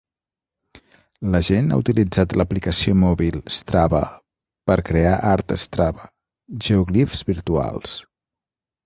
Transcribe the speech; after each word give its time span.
La 1.33 1.41
gent 1.47 1.67
ha 1.73 1.75
utilitzat 1.81 2.31
l'aplicació 2.41 2.95
mòbil 3.01 3.37
Strava 3.57 4.01
per 4.71 4.79
crear 4.87 5.13
art 5.33 5.55
Strava, 5.65 6.09
geoglifs 6.69 7.23
virtuals. 7.29 7.95